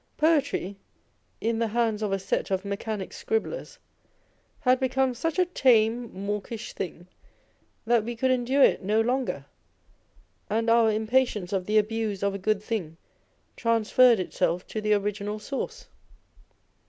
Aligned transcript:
Poetry, 0.17 0.77
in 1.41 1.59
the 1.59 1.67
hands 1.67 2.01
of 2.01 2.11
a 2.11 2.17
set 2.17 2.49
of 2.49 2.65
mechanic 2.65 3.13
scribblers, 3.13 3.77
had 4.61 4.79
become 4.79 5.13
such 5.13 5.37
a 5.37 5.45
tame, 5.45 6.11
mawkish 6.25 6.73
thing, 6.73 7.05
that 7.85 8.03
we 8.03 8.15
could 8.15 8.31
endure 8.31 8.63
it 8.63 8.81
no 8.81 8.99
longer, 8.99 9.45
and 10.49 10.71
our 10.71 10.89
im 10.89 11.05
patience 11.05 11.53
of 11.53 11.67
the 11.67 11.77
abuse 11.77 12.23
of 12.23 12.33
a 12.33 12.39
good 12.39 12.63
thing 12.63 12.97
transferred 13.55 14.19
itself 14.19 14.65
to 14.65 14.81
the 14.81 14.95
original 14.95 15.37
source. 15.37 15.87